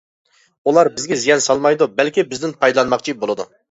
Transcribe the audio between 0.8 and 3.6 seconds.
بىزگە زىيان سالمايدۇ، بەلكى بىزدىن پايدىلانماقچى بولىدۇ.